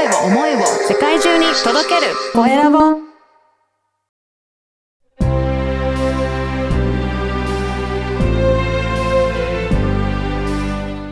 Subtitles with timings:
[0.00, 2.78] 声を思いを世界中に届けるコエラボ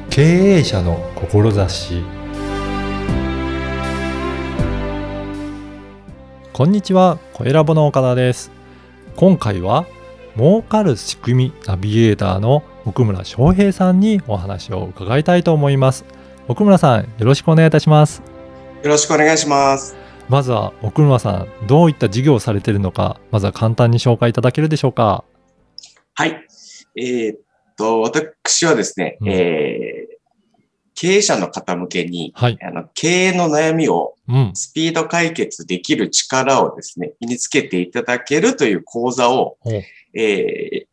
[0.08, 2.02] 経営者の志
[6.54, 8.50] こんにちは、コエラボの岡田です。
[9.16, 9.84] 今回は
[10.34, 16.06] 儲かる仕組みナビゲーターの奥村翔平さんにお話を伺いたいと思います。
[16.48, 18.37] 奥村さん、よろしくお願いいたします。
[18.82, 19.96] よろしくお願いします。
[20.28, 25.24] まずは奥村さん、どういった事業をされているのか、まずは簡単に紹介いただけるでしょうか。
[26.14, 26.46] はい。
[26.96, 27.38] えーっ
[27.76, 30.18] と、私はですね、うんえー
[31.00, 32.58] 経営者の方向けに、はい。
[32.60, 34.50] あの経営の悩みをうん。
[34.54, 40.86] スピード解決できる力をですね、身につけていただけるという講座を、おえー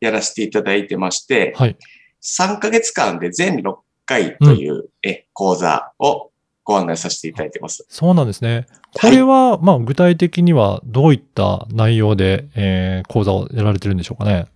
[0.00, 1.76] やらせていただいてまして、はい。
[2.22, 6.32] 3ヶ月間で全6回という、え講座を
[6.66, 7.86] ご案内させていただいてます。
[7.88, 8.66] そうなんですね。
[9.00, 14.46] これは、まあ、具体的にはどういった内容で、えー講座をやられてるんでしょうかね？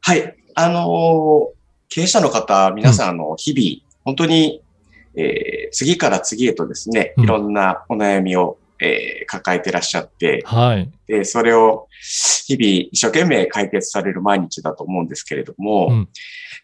[0.00, 0.34] はい。
[0.54, 1.58] あのー
[1.90, 4.62] 経営者の方、皆さん、あの、日々、本当に、
[5.16, 10.90] えー次から次へとですね、うんいろんなお悩みを、えー抱えてらっしゃって、はい。
[11.06, 16.08] で、それを日々一生懸命解決される毎日だと思うんですけれども、うん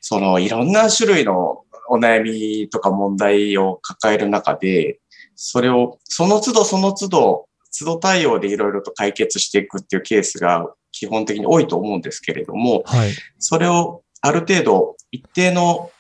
[0.07, 5.01] そのいろんな種類のお悩みとか問題を抱える中で、
[5.35, 13.11] それをその都度その都度、都度対応でいろいろと解決していくっていうケースが基本的に多いと思うんですけれども、はい。
[13.39, 15.91] それをある程度一定の、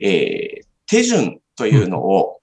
[0.00, 2.40] えー手順というのを、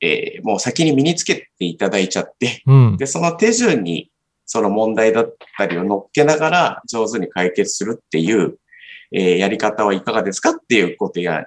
[0.00, 2.96] えーもう先に身につけていただいちゃって、うん。
[2.96, 4.12] で、その手順に
[4.46, 8.58] その問題だったりを乗っけながら上手に解決するっていう、
[9.12, 11.44] えーやり方はいかがですかっていうことや、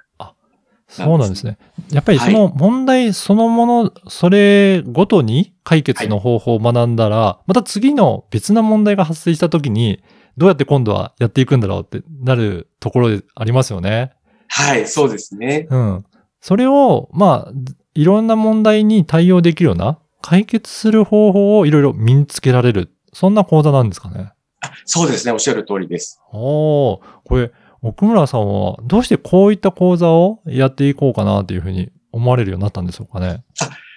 [0.87, 1.57] そうなんですね。
[1.91, 10.03] やっぱりその問題そのもの、それごとに解決の方法を学んだら、また次の別な問題が発生した時に、
[10.37, 14.13] どうやって今度はやっていくんだろうってなるところでありますよね。
[14.47, 15.67] はい、そうですね。
[15.69, 16.05] うん。
[16.41, 17.51] それを、まあ、
[17.95, 22.91] いろんな問題に対応できるような、解決する方法をいろいろ身につけられる。
[23.13, 24.31] そんな講座なんですかね。
[24.61, 26.21] あそうですね、おっしゃる通りです。
[26.31, 27.51] おー、これ、
[27.83, 33.43] 奥村さんはどうしてこういった講座をやっていこうかなというふうに思われるようになったんでしょうかね。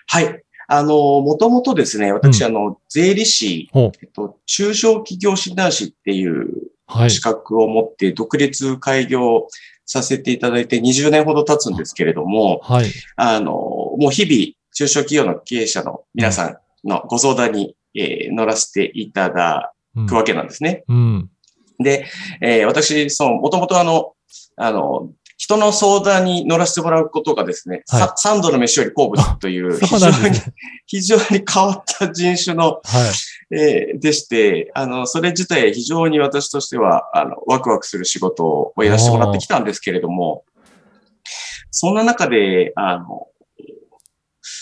[0.09, 0.43] はい。
[0.69, 3.71] あの、もともとですね、私、うんあの、税理士。
[3.75, 6.49] えっと、中小企業診断士っていう
[6.89, 7.11] はい。
[7.11, 9.49] 資格を持って独立開業
[9.85, 12.87] させていただいて20年ほど経つんですけれども、はい。
[13.17, 20.85] あの、もう日々、中小企業の経営者の皆さんのご相談に、えー乗らせていただうんくわけなんですね。
[20.89, 21.31] うん。
[21.79, 22.07] で、
[22.41, 24.13] えー私、その、もともとあの、
[24.57, 30.43] あの、人の相談に乗らせてもらうことがですね、はいさ三度の飯より好物という、 そ非常にね。
[30.87, 33.13] 非常に変わった人種の、は
[33.53, 33.57] い。
[33.57, 40.45] えーでして、あの、それ自体非常に私としては、あの、ワクワクする仕事をやらせてもらってきたんですけれども、
[41.71, 43.29] そんな中で、あの、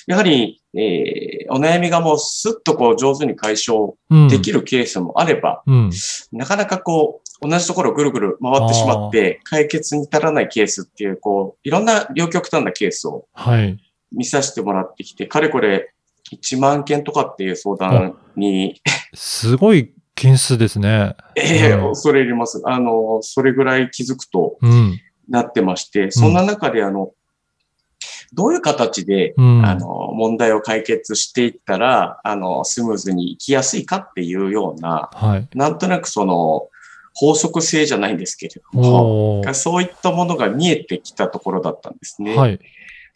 [0.06, 4.28] やはり、えーお悩みがもうスッとこう上手に解消うん。
[4.28, 5.90] できるケースもあれば、うん。
[6.32, 13.78] なかなかこう、同じところをぐるぐる回ってしまって、解決に至らないケースっていう、こう、いろんな両極端なケースをはい。
[14.10, 15.92] 見させてもらってきて、かれこれ
[16.32, 18.80] 1万件とかっていう相談に、
[19.12, 21.14] すごい件数ですね。
[21.36, 22.62] ええうん恐れ入ります。
[22.64, 24.98] あの、それぐらい気づくとうん。
[25.28, 27.12] なってまして、そんな中であの、
[28.34, 29.64] どういう形で、うん。
[29.64, 35.48] あの、問題を解決していったら、あの、スムーズにいきやすいかっていうような、はい。
[35.54, 36.68] なんとなくその、
[37.14, 39.42] 法則性じゃないんですけれども。
[39.54, 42.36] そういったものが見えてきたところだったんですね。
[42.36, 42.58] はい。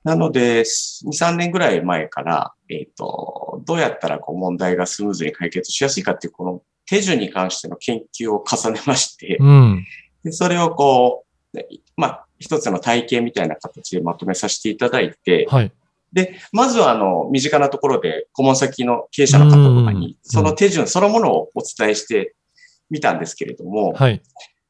[0.04, 9.84] なので、2、3年ぐらい前から、えっ、と、どうやったらこう問題がスムーズに解決しやすいかっていう、この手順に関しての研究を重ねまして、うん。
[10.22, 11.58] でそれをこう、
[11.98, 15.72] まあ、一つの体系みたいな形でまとめさせていただいて、はい。
[16.12, 22.36] で、まずはあの、身近なところで顧問先の経営者の方とかうんに、その手順そのものをお伝えして
[22.88, 24.22] みたんですけれども、はい。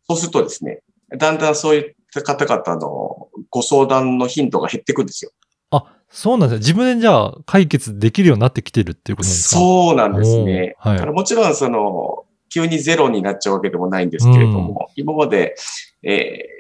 [0.09, 0.81] そうするとですね、
[1.19, 5.31] だんだんそういった方々のご相談の頻度が減っていくんですよ。
[5.71, 6.59] あ、そうなんですね。
[6.61, 9.61] 自分でじゃあ解決できるようになってきてるっていうことなんですか？
[9.61, 10.77] そうなんですね。
[10.79, 15.55] はいだからもちろんその、急にゼロになっちゃうわけでもないんですけれども、今まで、
[16.03, 16.58] えー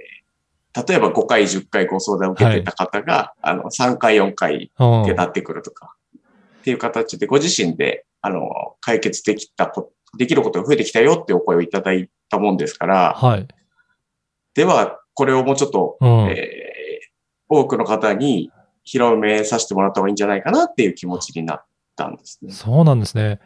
[0.86, 5.94] 例えば5回、10回ご相談を受けてた方が、あの、3回、4回うんでなってくるとか、
[6.60, 13.48] っていう形でご自身で、あの、解決できたこ、できることが増えてきたよってお声をいただいたもんですから、はい。
[14.54, 16.30] では、これをもうちょっと、うん。
[16.30, 16.68] えー
[17.48, 18.52] 多くの方に
[18.84, 21.64] 広めさせてもらった方がいいんじゃないかなっていう気持ちになっ
[21.96, 22.52] たんですね。
[22.52, 23.40] そうなんですね。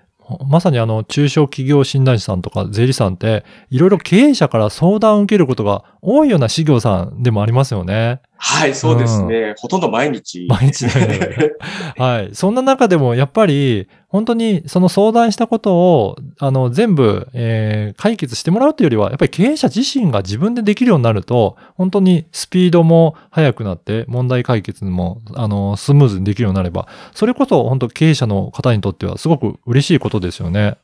[0.46, 8.20] まさにあの、中小企業診断士さんとか税理士さんって、いろいろ経営者から相談を受けることが多いような事業さんでもありますよね。
[8.44, 9.54] はい、そうですね。
[9.56, 10.46] ほとんど毎日。
[10.48, 11.50] 毎日のように
[11.96, 12.30] はい。
[12.34, 30.78] そんな中でも、やっぱり、本当にその相談したことを、あの、全部、えー解決してもらうというよりは、やっぱり経営者自身が自分でできるようになると、本当にスピードも速くなって、問題解決も、あの、スムーズにできるようになれば、それこそ本当経営者の方にとってはすごく嬉しいことですよね。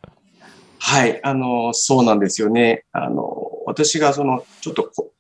[0.79, 2.85] はい、あの、そうなんですよね。
[2.93, 5.13] あの、私がその、ちょっとこ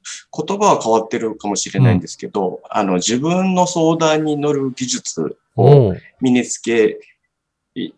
[0.46, 6.98] 言葉は変わってるかもしれないんですけど、あの、自分の相談に乗る技術を身につけ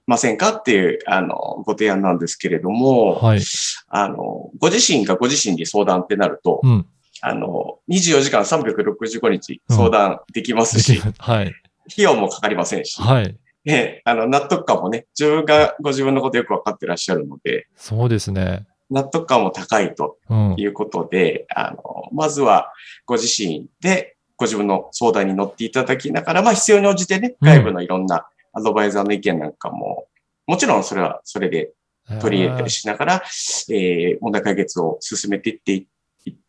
[0.07, 3.41] ませんかっていう、あの、ご提案なんですけれども、はい。
[3.89, 6.87] あの、ご自身がご自身に相談ってなると、うん。
[7.23, 11.15] あの、24時間365日相談できますし、できる。
[11.19, 11.47] はい。
[11.91, 13.37] 費用もかかりませんし、はい。
[13.65, 18.67] ね、あの、納得感もね、自分がご自分のことよくわかってらっしゃるので、そうですね。
[18.91, 20.55] 納得感も高いとうん。
[20.57, 22.73] いうことで、あの、まずは
[23.07, 30.07] ご自身でご自分の相談に乗っていただきながら、まあ必要に応じてね、うん外部のいろんなアドバイザーの意見なんかも、
[30.47, 31.73] もちろんそれはそれで
[32.21, 33.23] 取り入れたりしながら、
[33.71, 35.87] えー問題解決を進めていってい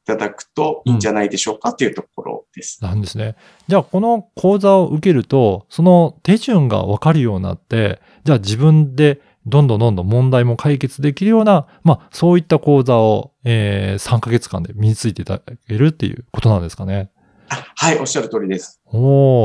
[0.06, 2.80] ただくといいんじゃないでしょうかというところです。
[2.82, 3.36] なんですね。
[3.68, 17.10] じゃあ、この講座を受けると、その手順がわかるようになって、じゃあ自分でどんどんどんどん問題も解決できるような、まあ、そういった講座を、えー3ヶ月間で身についていただけるっていうことなんですかね。
[17.50, 18.82] あはい、おっしゃる通りです。
[18.86, 18.98] お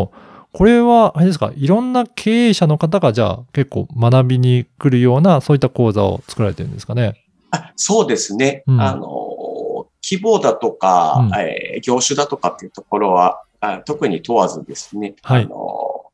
[0.03, 0.13] お。
[0.53, 7.23] これは、あれですか、いろんな経営者の方が、じゃあ結構学びに来るような、そういった講座を作られてるんですかね？
[7.51, 8.63] あそうですね。
[8.67, 16.05] うんあの、規模だとか、うんえー業種だとかっていうところは、あ特に問わずですね、はいあの、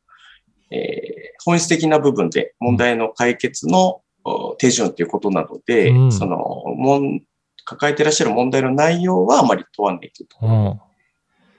[0.71, 7.21] えー本質的な部分で問題の解決の、お手順ということなので、うんその、もん、
[7.65, 10.53] 抱えていらっしゃる問題の内容はあまり問わないというところ、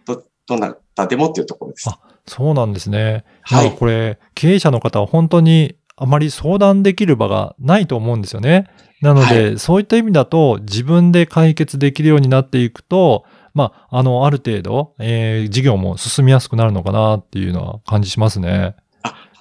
[0.06, 0.16] うん。
[0.16, 1.90] ど、どなたでもっていうところです。
[1.90, 3.24] あそうなんですね。
[3.42, 8.68] はいこれ、経営者の方は本当にあまり相談できる場がないと思うんですよね。
[9.02, 18.74] なので、そういった意味だと、自分で解決できるようになっていくと、まあ、あの、ある程度、えー事業も進みやすくなるのかなっていうのは感じしますね。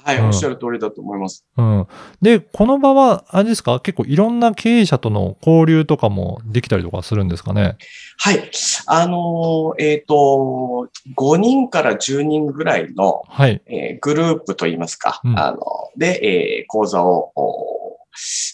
[0.06, 1.46] あ、はい、うんおっしゃる通りだと思います。
[1.58, 1.88] うん。
[2.22, 3.80] で、この場は、あれですか？
[3.80, 7.78] 結構いろんな経営者との交流とかもできたりとかするんですかね？
[8.18, 8.50] はい。
[8.88, 13.62] あのーえっ、と、5人から10人ぐらいの、はい。
[13.68, 15.58] えーグループといいますか、うんあの、
[15.98, 16.20] で、
[16.60, 17.98] えー講座を、お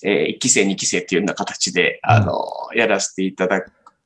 [0.06, 2.44] え1期生、2期生っていうような形で、あの、
[2.76, 3.62] やらせていただ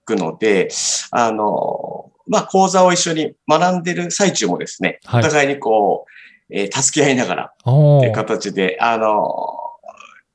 [0.05, 0.69] くので、
[1.11, 6.11] あの、まあ、講座を一緒に学んでる最中もですね、はいお互いにこう、
[6.49, 9.13] えー助け合いながらっていう形で、あの、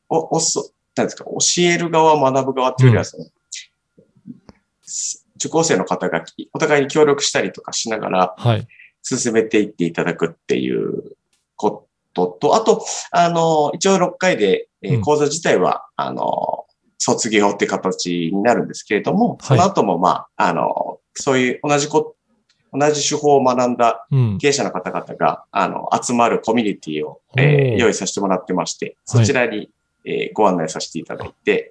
[0.09, 3.27] お、おそ、なんですか、教える側、学ぶ側っていうよりは、その、
[5.37, 8.67] 受講生の方がお互いに協力したりとかしながら、はい。
[9.03, 11.17] 進めていっていただくっていう
[11.57, 15.01] ことと、あと、あの、一応6回で、えーうん。
[15.03, 16.67] 講座自体は、あの、
[16.99, 22.17] 卒業って形になるんですけれども、その後も、まあ、あの、そういう同じこ、
[22.73, 24.39] 同じ手法を学んだうん。
[24.39, 29.71] 経営者の方々が、あの、集まるコミュニティを、えー用意させてもらってまして、そちらに、
[30.05, 31.71] えーご案内させていただいて、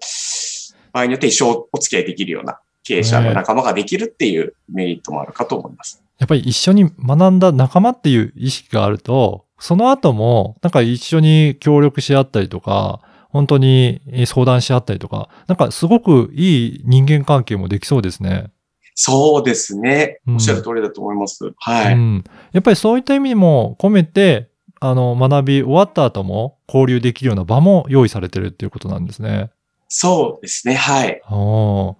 [0.93, 6.01] 場合によって一生お付き合いできるような経営者の仲間ができるっていうメリットもあるかと思います。
[6.17, 18.51] やっぱり一緒に学んだ仲間っていう意識があると、その後も、なんか一緒に協力し合ったりとか、本当に相談し合ったりとか、なんかすごくいい人間関係もできそうですね。
[18.99, 20.21] そうですね。
[20.27, 21.53] うんおっしゃる通りだと思います。
[21.57, 21.93] はい。
[21.93, 22.23] うん。
[22.51, 24.49] やっぱりそういった意味も込めて、
[24.79, 29.51] あの、学び終わった後も交流できるような場も用意されてるっていうことなんですね。
[29.87, 30.73] そうですね。
[30.73, 31.21] はい。
[31.29, 31.95] おー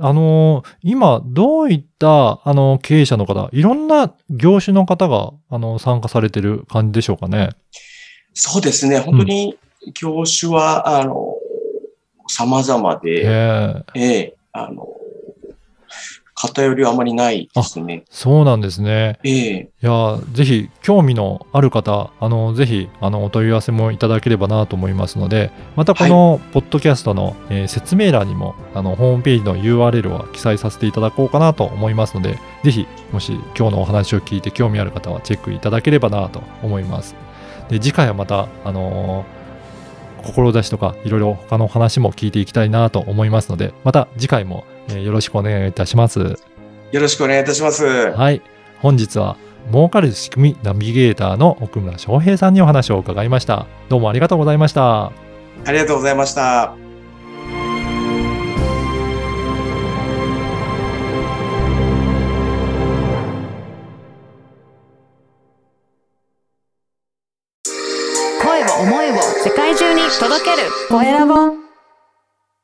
[0.00, 7.50] あのー今、どういった、あの、経営者の方、いろんな業種の方が、あの、参加されてる感じでしょうかね？
[8.32, 9.00] そうですね。
[9.00, 9.58] 本当に
[9.92, 11.34] 業種は、あの、
[12.26, 13.82] 様々へで、え。
[13.94, 14.86] ええ、あの、
[16.40, 18.04] 偏りはあまりないですね。
[18.10, 19.18] そうなんですね。
[19.24, 37.16] ええ、いや、ぜひ、興味のある方、あの、ぜひ、あの、お問い合わせもいただければなと思いますので、またこの、ポッドキャストの、えー説明欄にも、あの、ホームページの URL は記載させていただこうかなと思いますので、ぜひ、もし今日のお話を聞いて興味ある方はチェックいただければなと思います。
[37.68, 39.38] で、次回はまた、あのー
[40.22, 46.20] 志とかいろいろ他の話も聞いていきたいなと思いますので、また次回も、えーよろしくお願いいたします。
[46.20, 47.84] よろしくお願いいたします。
[47.84, 48.42] はい。
[48.80, 49.36] 本日は
[49.70, 53.66] 儲かる仕組みナビゲーターの奥村翔平さんにお話を伺いました。
[53.88, 55.06] どうもありがとうございました。
[55.06, 55.12] あ
[55.72, 56.87] りがとうございました。